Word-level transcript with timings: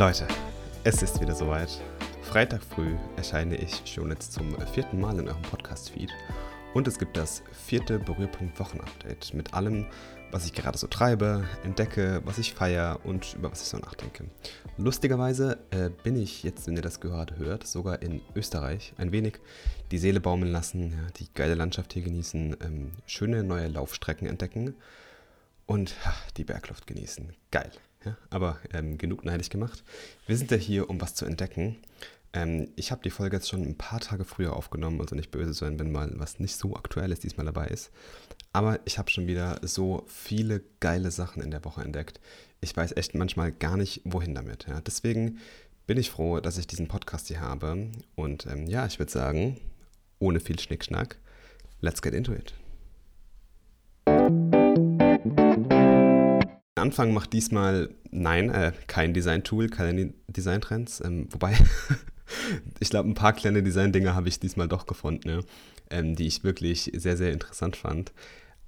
Leute, 0.00 0.26
es 0.82 1.02
ist 1.02 1.20
wieder 1.20 1.34
soweit. 1.34 1.68
Freitag 2.22 2.62
früh 2.62 2.94
erscheine 3.18 3.54
ich 3.56 3.82
schon 3.84 4.08
jetzt 4.08 4.32
zum 4.32 4.58
vierten 4.68 4.98
Mal 4.98 5.18
in 5.18 5.28
eurem 5.28 5.42
Podcast-Feed. 5.42 6.08
Und 6.72 6.88
es 6.88 6.98
gibt 6.98 7.18
das 7.18 7.42
vierte 7.52 7.98
Berührpunkt-Wochen-Update 7.98 9.34
mit 9.34 9.52
allem, 9.52 9.84
was 10.30 10.46
ich 10.46 10.54
gerade 10.54 10.78
so 10.78 10.86
treibe, 10.86 11.44
entdecke, 11.64 12.22
was 12.24 12.38
ich 12.38 12.54
feiere 12.54 13.00
und 13.04 13.34
über 13.34 13.52
was 13.52 13.60
ich 13.60 13.68
so 13.68 13.76
nachdenke. 13.76 14.24
Lustigerweise 14.78 15.58
äh, 15.70 15.90
bin 15.90 16.16
ich 16.16 16.44
jetzt, 16.44 16.66
wenn 16.66 16.76
ihr 16.76 16.82
das 16.82 17.00
gerade 17.00 17.36
hört, 17.36 17.66
sogar 17.66 18.00
in 18.00 18.22
Österreich 18.34 18.94
ein 18.96 19.12
wenig 19.12 19.34
die 19.90 19.98
Seele 19.98 20.20
baumeln 20.20 20.50
lassen, 20.50 20.92
ja, 20.92 21.10
die 21.18 21.28
geile 21.34 21.56
Landschaft 21.56 21.92
hier 21.92 22.04
genießen, 22.04 22.56
ähm, 22.62 22.92
schöne 23.04 23.44
neue 23.44 23.68
Laufstrecken 23.68 24.26
entdecken 24.26 24.76
und 25.66 25.94
ha, 26.06 26.14
die 26.38 26.44
Bergluft 26.44 26.86
genießen. 26.86 27.34
Geil. 27.50 27.70
Ja? 28.04 28.16
Aber 28.30 28.58
ähm, 28.72 28.98
genug 28.98 29.24
neidig 29.24 29.50
gemacht. 29.50 29.84
Wir 30.26 30.36
sind 30.36 30.50
ja 30.50 30.56
hier, 30.56 30.88
um 30.90 31.00
was 31.00 31.14
zu 31.14 31.24
entdecken. 31.24 31.76
Ähm, 32.32 32.68
ich 32.76 32.92
habe 32.92 33.02
die 33.02 33.10
Folge 33.10 33.36
jetzt 33.36 33.48
schon 33.48 33.62
ein 33.62 33.76
paar 33.76 34.00
Tage 34.00 34.24
früher 34.24 34.54
aufgenommen, 34.54 35.00
also 35.00 35.16
nicht 35.16 35.30
böse 35.30 35.52
sein, 35.52 35.78
wenn 35.78 35.92
mal 35.92 36.10
was 36.14 36.38
nicht 36.38 36.56
so 36.56 36.76
aktuelles 36.76 37.20
diesmal 37.20 37.46
dabei 37.46 37.66
ist. 37.66 37.90
Aber 38.52 38.80
ich 38.84 38.98
habe 38.98 39.10
schon 39.10 39.26
wieder 39.26 39.60
so 39.62 40.04
viele 40.08 40.62
geile 40.80 41.10
Sachen 41.10 41.42
in 41.42 41.50
der 41.50 41.64
Woche 41.64 41.82
entdeckt. 41.82 42.20
Ich 42.60 42.76
weiß 42.76 42.96
echt 42.96 43.14
manchmal 43.14 43.52
gar 43.52 43.76
nicht, 43.76 44.02
wohin 44.04 44.34
damit. 44.34 44.66
Ja. 44.68 44.80
Deswegen 44.80 45.38
bin 45.86 45.98
ich 45.98 46.10
froh, 46.10 46.40
dass 46.40 46.58
ich 46.58 46.66
diesen 46.66 46.88
Podcast 46.88 47.28
hier 47.28 47.40
habe. 47.40 47.90
Und 48.14 48.46
ähm, 48.46 48.66
ja, 48.66 48.86
ich 48.86 48.98
würde 48.98 49.12
sagen, 49.12 49.60
ohne 50.18 50.40
viel 50.40 50.58
Schnickschnack, 50.58 51.16
let's 51.80 52.02
get 52.02 52.14
into 52.14 52.32
it. 52.32 52.54
Anfang 56.80 57.12
macht 57.12 57.32
diesmal, 57.32 57.90
nein, 58.10 58.50
äh, 58.50 58.72
kein 58.86 59.14
Design-Tool, 59.14 59.68
keine 59.68 60.12
Design-Trends. 60.28 61.02
Ähm, 61.04 61.28
wobei, 61.30 61.56
ich 62.80 62.90
glaube, 62.90 63.08
ein 63.08 63.14
paar 63.14 63.32
kleine 63.32 63.62
Design-Dinge 63.62 64.14
habe 64.14 64.28
ich 64.28 64.40
diesmal 64.40 64.68
doch 64.68 64.86
gefunden, 64.86 65.28
ja, 65.28 65.40
ähm, 65.90 66.16
die 66.16 66.26
ich 66.26 66.44
wirklich 66.44 66.90
sehr, 66.94 67.16
sehr 67.16 67.32
interessant 67.32 67.76
fand. 67.76 68.12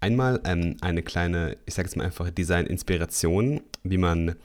Einmal 0.01 0.41
ähm, 0.45 0.77
eine 0.81 1.03
kleine, 1.03 1.57
ich 1.67 1.75
sage 1.75 1.87
jetzt 1.87 1.97
mal 1.97 2.05
einfach 2.05 2.31
Design-Inspiration, 2.31 3.61
wie 3.85 3.99
man 3.99 4.37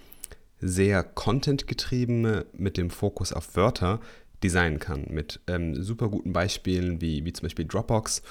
sehr 0.59 1.04
content-getrieben 1.04 2.44
mit 2.54 2.78
dem 2.78 2.90
Fokus 2.90 3.34
auf 3.34 3.56
Wörter 3.56 4.00
designen 4.44 4.80
kann. 4.80 5.06
Mit 5.09 5.40
ähm, 5.48 5.81
super 5.81 6.09
guten 6.09 6.34
Beispielen 6.34 7.02
wie, 7.02 7.26
wie 7.26 7.34
zum 7.34 7.44
Beispiel 7.44 7.66
Dropbox 7.66 8.22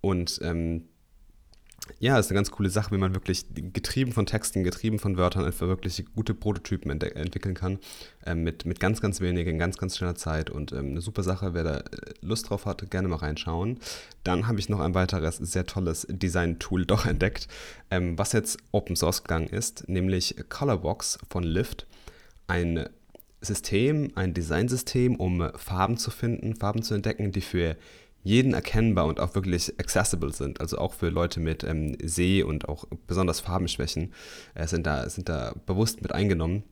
und 0.00 0.40
ähm, 0.42 0.84
ja, 1.98 2.18
ist 2.18 2.30
eine 2.30 2.36
ganz 2.36 2.50
coole 2.50 2.70
Sache, 2.70 2.92
wie 2.92 2.98
man 2.98 3.14
wirklich 3.14 3.46
getrieben 3.54 4.12
von 4.12 4.26
Texten, 4.26 4.62
getrieben 4.62 4.98
von 4.98 5.16
Wörtern 5.16 5.44
einfach 5.44 5.66
wirklich 5.66 6.04
gute 6.14 6.34
Prototypen 6.34 6.90
ent 6.90 7.02
entwickeln 7.02 7.54
kann. 7.54 7.78
Ähm, 8.24 8.44
mit, 8.44 8.66
mit 8.66 8.78
ganz, 8.78 9.00
ganz 9.00 9.20
wenig, 9.20 9.46
in 9.46 9.58
ganz, 9.58 9.78
ganz 9.78 9.96
schneller 9.96 10.14
Zeit. 10.14 10.50
Und 10.50 10.72
ähm, 10.72 10.90
eine 10.90 11.00
super 11.00 11.22
Sache, 11.22 11.54
wer 11.54 11.64
da 11.64 11.76
äh, 11.78 11.84
Lust 12.20 12.50
drauf 12.50 12.66
hat, 12.66 12.88
gerne 12.90 13.08
mal 13.08 13.16
reinschauen. 13.16 13.78
Dann 14.22 14.46
habe 14.46 14.60
ich 14.60 14.68
noch 14.68 14.80
ein 14.80 14.94
weiteres 14.94 15.36
sehr 15.38 15.66
tolles 15.66 16.06
Design-Tool 16.08 16.86
doch 16.86 17.06
entdeckt, 17.06 17.48
ähm, 17.90 18.16
was 18.16 18.32
jetzt 18.32 18.58
Open 18.70 18.94
Source 18.94 19.24
gegangen 19.24 19.48
ist, 19.48 19.88
nämlich 19.88 20.36
Colorbox 20.48 21.18
von 21.28 21.42
Lyft. 21.42 21.86
Ein 22.46 22.88
System, 23.40 24.12
ein 24.14 24.34
Designsystem, 24.34 25.16
um 25.16 25.50
Farben 25.56 25.96
zu 25.96 26.12
finden, 26.12 26.54
Farben 26.54 26.82
zu 26.82 26.94
entdecken, 26.94 27.32
die 27.32 27.40
für 27.40 27.76
jeden 28.22 28.54
erkennbar 28.54 29.06
und 29.06 29.20
auch 29.20 29.34
wirklich 29.34 29.78
accessible 29.78 30.32
sind. 30.32 30.60
Also 30.60 30.78
auch 30.78 30.92
für 30.92 31.08
Leute 31.08 31.40
mit 31.40 31.64
ähm, 31.64 31.96
Seh- 32.02 32.42
und 32.42 32.68
auch 32.68 32.84
besonders 33.06 33.40
Farbenschwächen 33.40 34.12
äh, 34.54 34.66
sind, 34.66 34.86
da, 34.86 35.08
sind 35.08 35.28
da 35.28 35.54
bewusst 35.66 36.02
mit 36.02 36.12
eingenommen. 36.12 36.62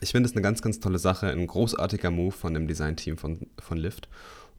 Ich 0.00 0.12
finde 0.12 0.28
es 0.28 0.34
eine 0.34 0.42
ganz, 0.42 0.62
ganz 0.62 0.80
tolle 0.80 0.98
Sache, 0.98 1.26
ein 1.28 1.46
großartiger 1.46 2.10
Move 2.10 2.32
von 2.32 2.54
dem 2.54 2.66
Designteam 2.66 3.18
von, 3.18 3.46
von 3.58 3.76
Lyft. 3.76 4.08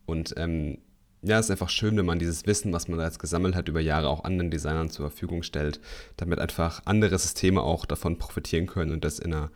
Und 0.06 0.34
ähm, 0.38 0.78
ja, 1.24 1.40
es 1.40 1.46
ist 1.46 1.52
einfach 1.52 1.70
schön, 1.70 1.98
wenn 1.98 2.06
man 2.06 2.20
dieses 2.20 2.46
Wissen, 2.46 2.74
was 2.74 2.88
man 2.88 2.98
da 2.98 3.06
jetzt 3.06 3.20
gesammelt 3.20 3.56
hat, 3.56 3.68
über 3.68 3.80
Jahre 3.80 4.10
auch 4.10 4.24
anderen 4.24 4.52
Designern 4.52 4.90
zur 4.90 5.10
Verfügung 5.10 5.44
stellt, 5.44 5.80
damit 6.18 6.40
einfach 6.40 6.82
andere 6.86 7.18
Systeme 7.18 7.62
auch 7.62 7.86
davon 7.86 8.18
profitieren 8.18 8.68
können 8.68 8.92
und 8.92 9.06
das 9.06 9.20
in 9.20 9.34
einer, 9.34 9.52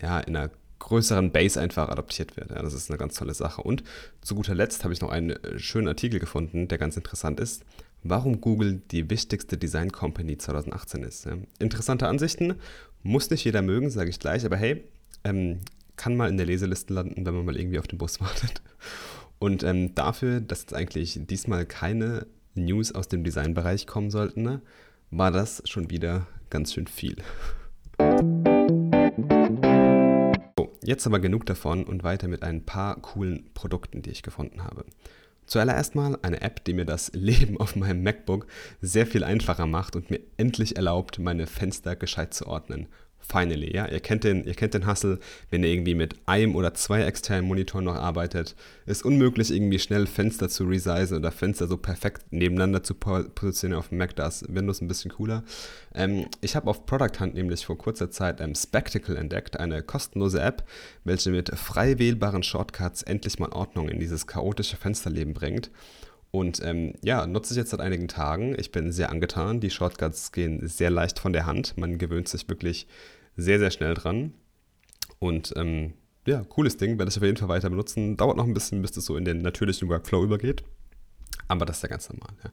ja, 0.00 0.20
in 0.20 0.36
einer 0.36 0.50
größeren 0.78 1.32
Base 1.32 1.60
einfach 1.60 1.88
adaptiert 1.88 2.36
wird. 2.36 2.50
Ja, 2.50 2.62
das 2.62 2.74
ist 2.74 2.90
eine 2.90 2.98
ganz 2.98 3.14
tolle 3.14 3.34
Sache. 3.34 3.62
Und 3.62 3.82
zu 4.20 4.34
guter 4.34 4.54
Letzt 4.54 4.84
habe 4.84 4.92
ich 4.92 5.00
noch 5.00 5.10
einen 5.10 5.30
äh, 5.30 5.58
schönen 5.58 5.88
Artikel 5.88 6.20
gefunden, 6.20 6.68
der 6.68 6.78
ganz 6.78 6.96
interessant 6.96 7.40
ist. 7.40 7.64
Warum 8.02 8.40
Google 8.40 8.82
die 8.90 9.08
wichtigste 9.08 9.56
Design 9.56 9.90
Company 9.90 10.36
2018 10.36 11.02
ist. 11.02 11.24
Ja. 11.24 11.38
Interessante 11.58 12.06
Ansichten, 12.06 12.54
muss 13.02 13.30
nicht 13.30 13.44
jeder 13.44 13.62
mögen, 13.62 13.90
sage 13.90 14.10
ich 14.10 14.18
gleich, 14.18 14.44
aber 14.44 14.56
hey, 14.56 14.84
ähm, 15.24 15.60
kann 15.96 16.16
mal 16.16 16.28
in 16.28 16.36
der 16.36 16.46
Leseliste 16.46 16.92
landen, 16.92 17.24
wenn 17.24 17.34
man 17.34 17.44
mal 17.44 17.56
irgendwie 17.56 17.78
auf 17.78 17.86
den 17.86 17.98
Bus 17.98 18.20
wartet. 18.20 18.62
Und 19.38 19.62
ähm, 19.62 19.94
dafür, 19.94 20.40
dass 20.40 20.62
jetzt 20.62 20.74
eigentlich 20.74 21.18
diesmal 21.22 21.66
keine 21.66 22.26
News 22.54 22.92
aus 22.92 23.08
dem 23.08 23.24
Designbereich 23.24 23.86
kommen 23.86 24.10
sollten, 24.10 24.42
ne, 24.42 24.62
war 25.10 25.30
das 25.30 25.62
schon 25.66 25.90
wieder 25.90 26.26
ganz 26.50 26.72
schön 26.72 26.86
viel. 26.86 27.16
Jetzt 30.86 31.06
aber 31.06 31.18
genug 31.18 31.46
davon 31.46 31.84
und 31.84 32.04
weiter 32.04 32.28
mit 32.28 32.42
ein 32.42 32.66
paar 32.66 33.00
coolen 33.00 33.48
Produkten, 33.54 34.02
die 34.02 34.10
ich 34.10 34.22
gefunden 34.22 34.64
habe. 34.64 34.84
Zuallererst 35.46 35.94
mal 35.94 36.18
eine 36.20 36.42
App, 36.42 36.62
die 36.64 36.74
mir 36.74 36.84
das 36.84 37.10
Leben 37.14 37.58
auf 37.58 37.74
meinem 37.74 38.02
MacBook 38.02 38.46
sehr 38.82 39.06
viel 39.06 39.24
einfacher 39.24 39.66
macht 39.66 39.96
und 39.96 40.10
mir 40.10 40.20
endlich 40.36 40.76
erlaubt, 40.76 41.18
meine 41.18 41.46
Fenster 41.46 41.96
gescheit 41.96 42.34
zu 42.34 42.46
ordnen 42.46 42.86
finally, 43.28 43.74
ja. 43.74 43.86
Ihr 43.88 44.00
kennt 44.00 44.24
den, 44.24 44.44
ihr 44.44 44.54
kennt 44.54 44.74
den 44.74 44.86
Hustle, 44.86 45.18
wenn 45.50 45.62
ihr 45.62 45.70
irgendwie 45.70 45.94
mit 45.94 46.16
einem 46.26 46.54
oder 46.54 46.74
zwei 46.74 47.02
externen 47.02 47.46
Monitoren 47.46 47.84
noch 47.84 47.94
arbeitet. 47.94 48.54
Ist 48.86 49.04
unmöglich, 49.04 49.50
irgendwie 49.50 49.78
schnell 49.78 50.06
Fenster 50.06 50.48
zu 50.48 50.64
resizen 50.64 51.16
oder 51.16 51.32
Fenster 51.32 51.66
so 51.66 51.76
perfekt 51.76 52.24
nebeneinander 52.30 52.82
zu 52.82 52.94
positionieren 52.94 53.78
auf 53.78 53.88
dem 53.88 53.98
Mac. 53.98 54.14
Da 54.16 54.28
ist 54.28 54.44
Windows 54.54 54.80
ein 54.80 54.88
bisschen 54.88 55.10
cooler. 55.10 55.42
Ähm, 55.94 56.26
ich 56.40 56.56
habe 56.56 56.68
auf 56.68 56.86
Product 56.86 57.20
Hunt 57.20 57.34
nämlich 57.34 57.64
vor 57.64 57.78
kurzer 57.78 58.10
Zeit 58.10 58.40
ähm, 58.40 58.54
Spectacle 58.54 59.16
entdeckt, 59.16 59.58
eine 59.58 59.82
kostenlose 59.82 60.40
App, 60.40 60.64
welche 61.04 61.30
mit 61.30 61.50
frei 61.58 61.98
wählbaren 61.98 62.42
Shortcuts 62.42 63.02
endlich 63.02 63.38
mal 63.38 63.50
Ordnung 63.52 63.88
in 63.88 64.00
dieses 64.00 64.26
chaotische 64.26 64.76
Fensterleben 64.76 65.34
bringt. 65.34 65.70
Und 66.34 66.60
ähm, 66.64 66.94
ja, 67.00 67.28
nutze 67.28 67.54
ich 67.54 67.58
jetzt 67.58 67.70
seit 67.70 67.78
einigen 67.78 68.08
Tagen. 68.08 68.56
Ich 68.58 68.72
bin 68.72 68.90
sehr 68.90 69.10
angetan. 69.10 69.60
Die 69.60 69.70
Shortcuts 69.70 70.32
gehen 70.32 70.66
sehr 70.66 70.90
leicht 70.90 71.20
von 71.20 71.32
der 71.32 71.46
Hand. 71.46 71.78
Man 71.78 71.96
gewöhnt 71.96 72.26
sich 72.26 72.48
wirklich 72.48 72.88
sehr, 73.36 73.60
sehr 73.60 73.70
schnell 73.70 73.94
dran. 73.94 74.34
Und 75.20 75.54
ähm, 75.54 75.92
ja, 76.26 76.42
cooles 76.42 76.76
Ding, 76.76 76.98
werde 76.98 77.08
ich 77.08 77.16
auf 77.16 77.22
jeden 77.22 77.36
Fall 77.36 77.50
weiter 77.50 77.70
benutzen. 77.70 78.16
Dauert 78.16 78.36
noch 78.36 78.48
ein 78.48 78.52
bisschen, 78.52 78.82
bis 78.82 78.90
das 78.90 79.04
so 79.04 79.16
in 79.16 79.24
den 79.24 79.42
natürlichen 79.42 79.88
Workflow 79.88 80.24
übergeht. 80.24 80.64
Aber 81.46 81.66
das 81.66 81.76
ist 81.76 81.82
ja 81.84 81.88
ganz 81.88 82.08
normal. 82.08 82.34
Ja. 82.42 82.50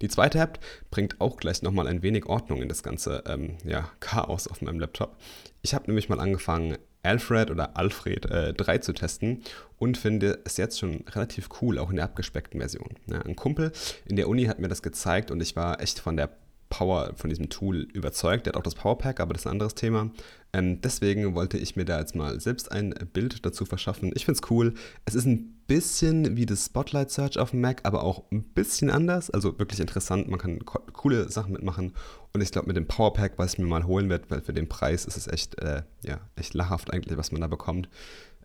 Die 0.00 0.08
zweite 0.08 0.38
App 0.38 0.60
bringt 0.92 1.20
auch 1.20 1.36
gleich 1.36 1.60
nochmal 1.60 1.88
ein 1.88 2.02
wenig 2.02 2.26
Ordnung 2.26 2.62
in 2.62 2.68
das 2.68 2.84
ganze 2.84 3.24
ähm, 3.26 3.56
ja, 3.64 3.90
Chaos 3.98 4.46
auf 4.46 4.62
meinem 4.62 4.78
Laptop. 4.78 5.16
Ich 5.60 5.74
habe 5.74 5.86
nämlich 5.88 6.08
mal 6.08 6.20
angefangen, 6.20 6.78
Alfred 7.04 7.50
oder 7.50 7.76
Alfred 7.76 8.26
äh, 8.26 8.52
3 8.54 8.78
zu 8.78 8.92
testen 8.92 9.42
und 9.78 9.98
finde 9.98 10.40
es 10.44 10.56
jetzt 10.56 10.78
schon 10.78 11.04
relativ 11.10 11.48
cool, 11.60 11.78
auch 11.78 11.90
in 11.90 11.96
der 11.96 12.04
abgespeckten 12.04 12.60
Version. 12.60 12.90
Ja, 13.06 13.20
ein 13.20 13.36
Kumpel 13.36 13.72
in 14.06 14.16
der 14.16 14.28
Uni 14.28 14.44
hat 14.44 14.58
mir 14.58 14.68
das 14.68 14.82
gezeigt 14.82 15.30
und 15.30 15.40
ich 15.40 15.56
war 15.56 15.80
echt 15.80 15.98
von 15.98 16.16
der 16.16 16.30
Power 16.70 17.12
von 17.14 17.30
diesem 17.30 17.50
Tool 17.50 17.82
überzeugt. 17.92 18.46
Der 18.46 18.52
hat 18.52 18.56
auch 18.56 18.62
das 18.62 18.74
Powerpack, 18.74 19.20
aber 19.20 19.32
das 19.32 19.42
ist 19.42 19.46
ein 19.46 19.52
anderes 19.52 19.74
Thema. 19.74 20.10
Ähm, 20.52 20.80
deswegen 20.80 21.34
wollte 21.34 21.56
ich 21.56 21.76
mir 21.76 21.84
da 21.84 22.00
jetzt 22.00 22.16
mal 22.16 22.40
selbst 22.40 22.72
ein 22.72 22.94
Bild 23.12 23.46
dazu 23.46 23.64
verschaffen. 23.64 24.10
Ich 24.14 24.24
finde 24.24 24.40
es 24.42 24.50
cool. 24.50 24.74
Es 25.04 25.14
ist 25.14 25.26
ein 25.26 25.53
bisschen 25.66 26.36
wie 26.36 26.46
das 26.46 26.66
Spotlight 26.66 27.10
Search 27.10 27.38
auf 27.38 27.50
dem 27.50 27.60
Mac, 27.60 27.80
aber 27.84 28.02
auch 28.02 28.24
ein 28.30 28.42
bisschen 28.42 28.90
anders. 28.90 29.30
Also 29.30 29.58
wirklich 29.58 29.80
interessant. 29.80 30.28
Man 30.28 30.38
kann 30.38 30.64
co 30.64 30.80
coole 30.92 31.28
Sachen 31.30 31.52
mitmachen. 31.52 31.94
Und 32.32 32.40
ich 32.40 32.50
glaube, 32.50 32.68
mit 32.68 32.76
dem 32.76 32.86
Powerpack, 32.86 33.38
was 33.38 33.54
ich 33.54 33.58
mir 33.58 33.66
mal 33.66 33.84
holen 33.84 34.08
werde, 34.10 34.28
weil 34.28 34.40
für 34.40 34.52
den 34.52 34.68
Preis 34.68 35.04
ist 35.04 35.16
es 35.16 35.26
echt, 35.26 35.58
äh, 35.60 35.82
ja, 36.02 36.20
echt 36.36 36.54
lachhaft 36.54 36.92
eigentlich, 36.92 37.16
was 37.16 37.32
man 37.32 37.40
da 37.40 37.46
bekommt. 37.46 37.88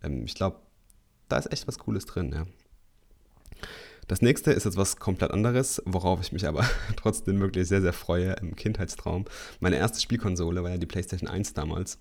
Ähm, 0.03 0.23
ich 0.25 0.35
glaube, 0.35 0.59
da 1.27 1.37
ist 1.37 1.51
echt 1.51 1.67
was 1.67 1.79
Cooles 1.79 2.05
drin, 2.05 2.31
ja. 2.33 2.45
Das 4.07 4.23
nächste 4.23 4.51
ist 4.51 4.65
jetzt 4.65 4.75
was 4.75 4.97
komplett 4.97 5.29
anderes, 5.29 5.83
worauf 5.85 6.19
ich 6.21 6.31
mich 6.31 6.47
aber 6.47 6.67
trotzdem 6.95 7.39
wirklich 7.39 7.67
sehr, 7.67 7.81
sehr 7.81 7.93
freue 7.93 8.33
im 8.41 8.55
Kindheitstraum. 8.55 9.25
Meine 9.59 9.75
erste 9.75 10.01
Spielkonsole 10.01 10.63
war 10.63 10.71
ja 10.71 10.77
die 10.77 10.87
PlayStation 10.87 11.29
1 11.29 11.53
damals 11.53 11.99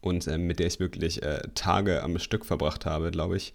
und 0.00 0.26
ähm, 0.26 0.46
mit 0.46 0.58
der 0.58 0.68
ich 0.68 0.80
wirklich 0.80 1.22
äh, 1.22 1.42
Tage 1.54 2.02
am 2.02 2.18
Stück 2.18 2.46
verbracht 2.46 2.86
habe, 2.86 3.10
glaube 3.10 3.36
ich. 3.36 3.52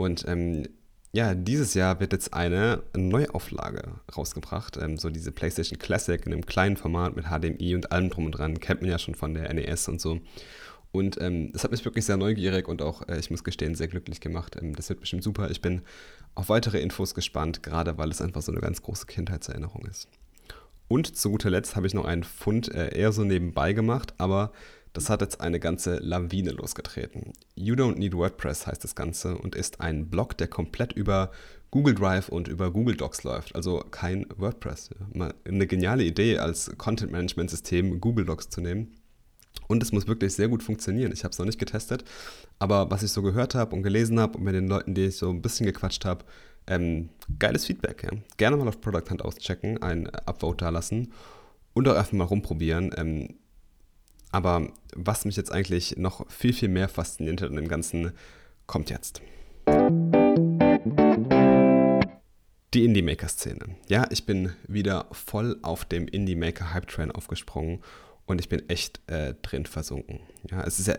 Und 0.00 0.24
ähm, 0.26 0.66
ja, 1.12 1.34
dieses 1.34 1.74
Jahr 1.74 2.00
wird 2.00 2.14
jetzt 2.14 2.32
eine 2.32 2.82
Neuauflage 2.96 3.82
rausgebracht. 4.16 4.78
Ähm, 4.78 4.96
so 4.96 5.10
diese 5.10 5.30
PlayStation 5.30 5.78
Classic 5.78 6.24
in 6.24 6.32
einem 6.32 6.46
kleinen 6.46 6.78
Format 6.78 7.16
mit 7.16 7.26
HDMI 7.26 7.74
und 7.74 7.92
allem 7.92 8.08
drum 8.08 8.24
und 8.24 8.32
dran. 8.32 8.60
Kennt 8.60 8.80
man 8.80 8.90
ja 8.90 8.98
schon 8.98 9.14
von 9.14 9.34
der 9.34 9.52
NES 9.52 9.88
und 9.88 10.00
so. 10.00 10.20
Und 10.90 11.20
ähm, 11.20 11.52
das 11.52 11.64
hat 11.64 11.70
mich 11.70 11.84
wirklich 11.84 12.06
sehr 12.06 12.16
neugierig 12.16 12.66
und 12.66 12.80
auch, 12.80 13.06
äh, 13.08 13.18
ich 13.18 13.30
muss 13.30 13.44
gestehen, 13.44 13.74
sehr 13.74 13.88
glücklich 13.88 14.20
gemacht. 14.20 14.56
Ähm, 14.58 14.74
das 14.74 14.88
wird 14.88 15.00
bestimmt 15.00 15.22
super. 15.22 15.50
Ich 15.50 15.60
bin 15.60 15.82
auf 16.34 16.48
weitere 16.48 16.80
Infos 16.80 17.14
gespannt, 17.14 17.62
gerade 17.62 17.98
weil 17.98 18.10
es 18.10 18.22
einfach 18.22 18.40
so 18.40 18.52
eine 18.52 18.62
ganz 18.62 18.80
große 18.80 19.04
Kindheitserinnerung 19.04 19.84
ist. 19.84 20.08
Und 20.88 21.14
zu 21.14 21.30
guter 21.30 21.50
Letzt 21.50 21.76
habe 21.76 21.86
ich 21.86 21.92
noch 21.92 22.06
einen 22.06 22.24
Fund 22.24 22.74
äh, 22.74 22.96
eher 22.96 23.12
so 23.12 23.22
nebenbei 23.22 23.74
gemacht, 23.74 24.14
aber 24.16 24.50
das 24.92 25.08
hat 25.08 25.20
jetzt 25.20 25.40
eine 25.40 25.60
ganze 25.60 25.96
Lawine 25.96 26.50
losgetreten. 26.50 27.32
You 27.54 27.74
Don't 27.74 27.98
Need 27.98 28.14
WordPress 28.14 28.66
heißt 28.66 28.82
das 28.82 28.94
Ganze 28.94 29.38
und 29.38 29.54
ist 29.54 29.80
ein 29.80 30.08
Blog, 30.08 30.36
der 30.38 30.48
komplett 30.48 30.92
über 30.92 31.30
Google 31.70 31.94
Drive 31.94 32.28
und 32.28 32.48
über 32.48 32.72
Google 32.72 32.96
Docs 32.96 33.22
läuft. 33.22 33.54
Also 33.54 33.84
kein 33.90 34.26
WordPress. 34.36 34.90
Eine 35.44 35.66
geniale 35.66 36.02
Idee, 36.02 36.38
als 36.38 36.72
Content-Management-System 36.76 38.00
Google 38.00 38.24
Docs 38.24 38.48
zu 38.48 38.60
nehmen. 38.60 38.96
Und 39.68 39.82
es 39.82 39.92
muss 39.92 40.08
wirklich 40.08 40.34
sehr 40.34 40.48
gut 40.48 40.64
funktionieren. 40.64 41.12
Ich 41.12 41.22
habe 41.22 41.30
es 41.30 41.38
noch 41.38 41.46
nicht 41.46 41.60
getestet, 41.60 42.04
aber 42.58 42.90
was 42.90 43.04
ich 43.04 43.12
so 43.12 43.22
gehört 43.22 43.54
habe 43.54 43.76
und 43.76 43.84
gelesen 43.84 44.18
habe 44.18 44.38
und 44.38 44.44
mit 44.44 44.54
den 44.54 44.66
Leuten, 44.66 44.94
die 44.94 45.06
ich 45.06 45.16
so 45.16 45.30
ein 45.30 45.42
bisschen 45.42 45.66
gequatscht 45.66 46.04
habe, 46.04 46.24
ähm, 46.66 47.08
geiles 47.38 47.66
Feedback. 47.66 48.02
Ja. 48.02 48.10
Gerne 48.36 48.56
mal 48.56 48.66
auf 48.66 48.80
Product 48.80 49.08
Hunt 49.08 49.22
auschecken, 49.22 49.80
ein 49.80 50.08
Upvote 50.08 50.64
da 50.64 50.70
lassen 50.70 51.12
und 51.72 51.86
auch 51.88 51.94
einfach 51.94 52.12
mal 52.12 52.24
rumprobieren. 52.24 52.92
Ähm, 52.96 53.34
aber 54.32 54.68
was 54.94 55.24
mich 55.24 55.36
jetzt 55.36 55.52
eigentlich 55.52 55.96
noch 55.96 56.28
viel, 56.30 56.52
viel 56.52 56.68
mehr 56.68 56.88
fasziniert 56.88 57.42
hat 57.42 57.50
an 57.50 57.56
dem 57.56 57.68
Ganzen, 57.68 58.12
kommt 58.66 58.90
jetzt. 58.90 59.22
Die 62.72 62.84
Indie-Maker-Szene. 62.84 63.76
Ja, 63.88 64.06
ich 64.10 64.26
bin 64.26 64.52
wieder 64.68 65.06
voll 65.10 65.58
auf 65.62 65.84
dem 65.84 66.06
Indie-Maker-Hype-Train 66.06 67.10
aufgesprungen 67.10 67.80
und 68.26 68.40
ich 68.40 68.48
bin 68.48 68.68
echt 68.68 69.00
äh, 69.08 69.34
drin 69.42 69.66
versunken. 69.66 70.20
Ja, 70.48 70.62
es 70.62 70.78
ist 70.78 70.86
ja 70.86 70.94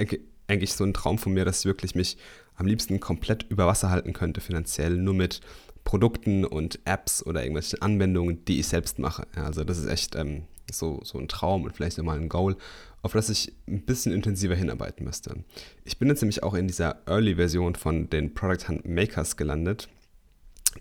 eigentlich 0.48 0.74
so 0.74 0.84
ein 0.84 0.94
Traum 0.94 1.18
von 1.18 1.34
mir, 1.34 1.46
dass 1.46 1.60
ich 1.60 1.66
wirklich 1.66 1.96
mich 1.96 2.18
am 2.56 2.66
liebsten 2.66 3.00
komplett 3.00 3.44
über 3.50 3.68
Wasser 3.68 3.90
halten 3.90 4.12
könnte, 4.12 4.42
finanziell, 4.42 4.98
nur 4.98 5.14
mit 5.14 5.40
Produkten 5.86 6.46
und 6.46 6.80
Apps 6.86 7.26
oder 7.26 7.42
irgendwelchen 7.42 7.82
Anwendungen, 7.82 8.44
die 8.46 8.60
ich 8.60 8.68
selbst 8.68 9.00
mache. 9.00 9.26
Ja, 9.36 9.46
also 9.46 9.64
das 9.64 9.78
ist 9.78 9.88
echt 9.88 10.16
ähm, 10.16 10.44
so, 10.72 11.00
so 11.04 11.18
ein 11.18 11.28
Traum 11.28 11.64
und 11.64 11.76
vielleicht 11.76 11.98
nochmal 11.98 12.20
ein 12.20 12.30
Goal, 12.30 12.56
auf 13.02 13.14
das 13.14 13.30
ich 13.30 13.54
ein 13.68 13.82
bisschen 13.82 14.14
intensiver 14.14 14.56
hinarbeiten 14.56 15.06
müsste. 15.06 15.44
Ich 15.84 15.98
bin 15.98 16.10
jetzt 16.10 16.22
nämlich 16.22 16.44
auch 16.44 16.54
in 16.54 16.68
dieser 16.68 17.02
Early-Version 17.08 17.76
von 17.76 18.10
den 18.10 18.34
Product 18.34 18.68
Hunt 18.68 18.88
Makers 18.88 19.38
gelandet. 19.38 19.90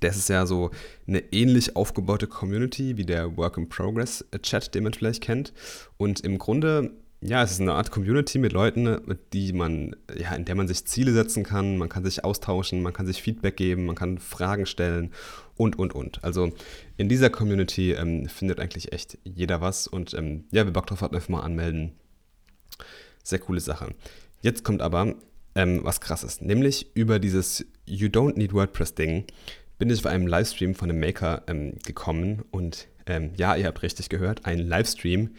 Das 0.00 0.16
ist 0.16 0.28
ja 0.28 0.46
so 0.46 0.70
eine 1.08 1.20
ähnlich 1.32 1.74
aufgebaute 1.74 2.28
Community 2.28 2.96
wie 2.96 3.04
der 3.04 3.36
Work 3.36 3.56
in 3.56 3.68
Progress 3.68 4.24
Chat, 4.42 4.74
den 4.74 4.84
man 4.84 4.92
vielleicht 4.92 5.22
kennt. 5.22 5.52
Und 5.96 6.20
im 6.20 6.38
Grunde, 6.38 6.92
ja, 7.22 7.42
es 7.42 7.52
ist 7.52 7.60
eine 7.60 7.74
Art 7.74 7.90
Community 7.90 8.38
mit 8.38 8.52
Leuten, 8.52 8.98
die 9.32 9.52
man, 9.52 9.94
ja, 10.16 10.34
in 10.34 10.46
der 10.46 10.54
man 10.54 10.68
sich 10.68 10.86
Ziele 10.86 11.12
setzen 11.12 11.44
kann, 11.44 11.76
man 11.76 11.90
kann 11.90 12.04
sich 12.04 12.24
austauschen, 12.24 12.82
man 12.82 12.94
kann 12.94 13.06
sich 13.06 13.20
Feedback 13.20 13.56
geben, 13.56 13.84
man 13.84 13.94
kann 13.94 14.18
Fragen 14.18 14.64
stellen 14.64 15.12
und, 15.56 15.78
und, 15.78 15.94
und. 15.94 16.24
Also 16.24 16.52
in 16.96 17.10
dieser 17.10 17.28
Community 17.28 17.92
ähm, 17.92 18.26
findet 18.28 18.58
eigentlich 18.58 18.92
echt 18.92 19.18
jeder 19.24 19.60
was. 19.60 19.86
Und 19.86 20.14
ähm, 20.14 20.44
ja, 20.50 20.64
wer 20.64 20.72
Bock 20.72 20.86
drauf 20.86 21.02
hat, 21.02 21.14
einfach 21.14 21.28
mal 21.28 21.42
anmelden. 21.42 21.92
Sehr 23.22 23.38
coole 23.38 23.60
Sache. 23.60 23.94
Jetzt 24.40 24.64
kommt 24.64 24.80
aber 24.80 25.14
ähm, 25.54 25.80
was 25.82 26.00
krasses, 26.00 26.40
nämlich 26.40 26.90
über 26.94 27.18
dieses 27.18 27.66
You 27.84 28.08
Don't 28.08 28.38
Need 28.38 28.54
WordPress 28.54 28.94
Ding 28.94 29.24
bin 29.78 29.90
ich 29.90 30.02
bei 30.02 30.10
einem 30.10 30.26
Livestream 30.26 30.74
von 30.74 30.90
einem 30.90 31.00
Maker 31.00 31.42
ähm, 31.48 31.74
gekommen 31.84 32.44
und 32.50 32.86
ähm, 33.06 33.32
ja, 33.36 33.56
ihr 33.56 33.66
habt 33.66 33.82
richtig 33.82 34.10
gehört, 34.10 34.44
ein 34.44 34.58
Livestream, 34.58 35.30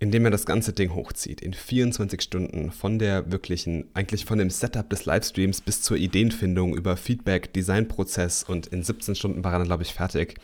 in 0.00 0.12
dem 0.12 0.24
er 0.24 0.30
das 0.30 0.46
ganze 0.46 0.72
Ding 0.72 0.94
hochzieht, 0.94 1.40
in 1.40 1.54
24 1.54 2.22
Stunden 2.22 2.70
von 2.70 2.98
der 2.98 3.32
wirklichen, 3.32 3.86
eigentlich 3.94 4.24
von 4.24 4.38
dem 4.38 4.50
Setup 4.50 4.88
des 4.88 5.06
Livestreams 5.06 5.60
bis 5.60 5.82
zur 5.82 5.96
Ideenfindung 5.96 6.76
über 6.76 6.96
Feedback, 6.96 7.52
Designprozess 7.52 8.44
und 8.44 8.68
in 8.68 8.82
17 8.82 9.16
Stunden 9.16 9.42
war 9.42 9.52
er 9.52 9.58
dann, 9.58 9.66
glaube 9.66 9.82
ich, 9.82 9.94
fertig. 9.94 10.36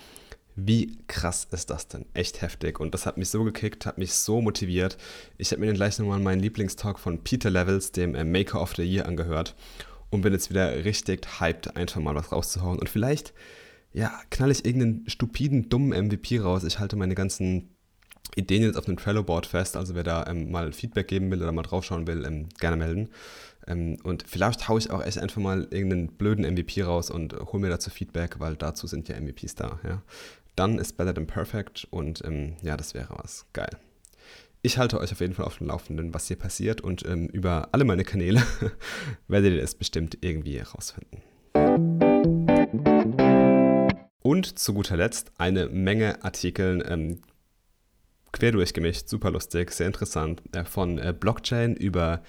Wie 0.57 0.99
krass 1.09 1.49
ist 1.51 1.71
das 1.71 1.89
denn? 1.89 2.07
Echt 2.15 2.41
heftig. 2.41 2.79
Und 2.79 2.95
das 2.95 3.07
hat 3.07 3.17
mich 3.17 3.29
so 3.29 3.43
gekickt, 3.43 3.87
hat 3.87 3.99
mich 3.99 4.13
so 4.13 4.41
motiviert. 4.41 4.97
Ich 5.37 5.51
habe 5.51 5.61
mir 5.61 5.67
dann 5.67 5.77
gleich 5.77 5.99
nochmal 5.99 6.21
meinen 6.21 6.41
Lieblingstalk 6.41 6.99
von 6.99 7.23
Peter 7.23 7.51
Levels, 7.51 7.91
dem 7.93 8.15
äh, 8.15 8.25
Maker 8.25 8.61
of 8.61 8.75
the 8.77 8.83
Year, 8.83 9.07
angehört 9.07 9.57
und 10.11 10.23
bin 10.23 10.33
jetzt 10.33 10.51
wieder 10.51 10.85
richtig 10.85 11.41
hyped, 11.41 11.77
einfach 11.77 12.01
mal 12.01 12.15
was 12.15 12.31
rauszuhauen. 12.31 12.79
Und 12.79 12.89
vielleicht, 12.89 13.35
ja, 13.93 14.13
knall 14.31 14.53
ich 14.53 14.65
irgendeinen 14.65 15.09
stupiden, 15.09 15.69
dummen 15.69 16.07
MVP 16.07 16.39
raus. 16.39 16.63
Ich 16.63 16.79
halte 16.79 16.97
meine 16.97 17.17
ganzen 17.17 17.74
Ideen 18.37 18.63
jetzt 18.63 18.77
auf 18.77 18.87
einem 18.87 18.97
Trello-Board 18.97 19.47
fest. 19.47 19.77
Also 19.77 19.95
wer 19.95 20.03
da 20.03 20.27
ähm, 20.27 20.51
mal 20.51 20.73
Feedback 20.73 21.09
geben 21.09 21.31
will 21.31 21.43
oder 21.43 21.53
mal 21.53 21.63
draufschauen 21.63 22.07
will, 22.07 22.25
ähm, 22.25 22.49
gerne 22.59 22.77
melden. 22.77 23.11
Ähm, 23.67 23.97
und 24.03 24.25
vielleicht 24.27 24.69
haue 24.69 24.79
ich 24.79 24.91
auch 24.91 25.03
echt 25.03 25.19
einfach 25.19 25.41
mal 25.41 25.69
irgendeinen 25.71 26.09
blöden 26.09 26.45
MVP 26.45 26.83
raus 26.83 27.11
und 27.11 27.35
hole 27.35 27.61
mir 27.61 27.71
dazu 27.71 27.91
Feedback, 27.91 28.41
weil 28.41 28.57
dazu 28.57 28.87
sind 28.87 29.09
ja 29.09 29.19
MVPs 29.21 29.55
da. 29.55 29.79
Ja. 29.85 30.03
Dann 30.57 30.79
ist 30.79 30.97
better 30.97 31.15
than 31.15 31.27
perfect 31.27 31.87
und 31.91 32.25
ähm, 32.25 32.57
ja, 32.63 32.77
das 32.77 32.95
wäre 32.95 33.17
was. 33.17 33.47
Geil. 33.53 33.71
Ich 34.63 34.79
halte 34.79 34.99
euch 34.99 35.13
auf 35.13 35.21
jeden 35.21 35.35
Fall 35.35 35.45
auf 35.45 35.59
dem 35.59 35.67
Laufenden, 35.67 36.15
was 36.15 36.29
hier 36.29 36.39
passiert 36.39 36.81
und 36.81 37.05
ähm, 37.05 37.27
über 37.27 37.69
alle 37.73 37.85
meine 37.85 38.05
Kanäle 38.05 38.43
werdet 39.29 39.55
ihr 39.55 39.63
es 39.63 39.75
bestimmt 39.75 40.19
irgendwie 40.21 40.59
herausfinden. 40.59 41.23
Und 44.23 44.59
zu 44.59 44.73
guter 44.73 44.97
Letzt 44.97 45.33
eine 45.37 45.69
Menge 45.69 46.25
Artikel 46.25 46.83
ähm, 46.89 47.21
quer 48.35 48.53
durchgemischt, 48.53 49.09
super 49.09 49.31
lustig, 49.31 49.71
sehr 49.71 49.87
interessant, 49.87 50.43
äh, 50.53 50.65
von 50.65 50.99
äh, 50.99 51.15
Blockchain 51.19 51.77
über 51.77 52.23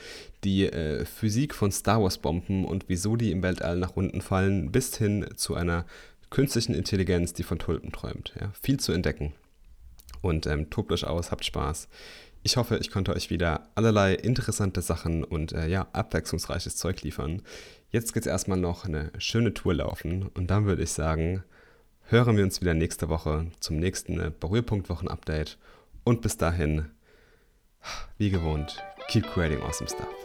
die 0.44 0.66
äh, 0.66 1.04
Physik 1.04 1.56
von 1.56 1.72
Star 1.72 2.02
Wars 2.02 2.20
Bomben 2.20 2.64
und 2.64 2.86
wieso 2.88 3.16
die 3.16 3.32
im 3.32 3.42
Weltall 3.42 3.78
nach 3.78 3.96
unten 3.96 4.22
fallen, 4.22 4.72
bis 4.72 4.96
hin 4.98 5.26
zu 5.36 5.56
einer 5.56 5.86
künstlichen 6.30 6.76
Intelligenz, 6.76 7.34
die 7.34 7.44
von 7.44 7.60
Tulpen 7.60 7.92
träumt. 7.92 8.34
Ja, 8.40 8.52
viel 8.62 8.80
zu 8.80 8.92
entdecken. 8.92 9.34
Und 10.22 10.46
ähm, 10.46 10.70
tobt 10.70 10.92
euch 10.92 11.06
aus, 11.06 11.32
habt 11.32 11.44
Spaß. 11.44 11.88
Ich 12.44 12.58
hoffe, 12.58 12.78
ich 12.78 12.92
konnte 12.92 13.14
euch 13.14 13.32
wieder 13.32 13.68
allerlei 13.74 14.14
interessante 14.14 14.82
Sachen 14.82 15.24
und 15.24 15.54
äh, 15.54 15.68
ja, 15.68 15.88
abwechslungsreiches 15.94 16.76
Zeug 16.76 17.02
liefern. 17.02 17.42
Jetzt 17.90 18.14
geht 18.14 18.24
es 18.24 18.28
erstmal 18.28 18.60
noch 18.60 18.86
eine 18.86 19.12
schöne 19.18 19.54
Tour 19.54 19.74
laufen 19.74 20.30
und 20.36 20.52
dann 20.52 20.66
würde 20.66 20.84
ich 20.84 20.92
sagen, 20.92 21.44
hören 22.04 22.38
wir 22.38 22.44
uns 22.44 22.62
wieder 22.62 22.76
nächste 22.76 23.10
Woche 23.10 23.48
zum 23.60 23.78
nächsten 23.78 24.34
Berührpunkt-Wochen-Update 24.40 25.58
und 26.06 26.22
bis 26.22 26.38
dahin, 26.38 26.90
wie 28.18 28.30
gewohnt, 28.30 28.82
keep 29.10 29.28
creating 29.34 29.62
awesome 29.62 29.90
stuff. 29.90 30.25